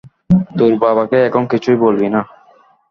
[0.57, 2.21] তোর বাবাকে এখন কিছুই বলবি না।